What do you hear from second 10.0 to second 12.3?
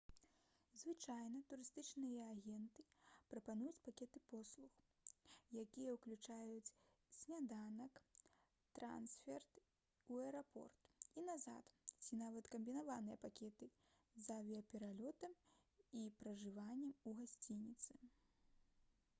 у аэрапорт і назад ці